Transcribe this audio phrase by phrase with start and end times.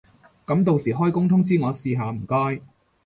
[0.47, 2.63] 噉到時開工通知我試下唔該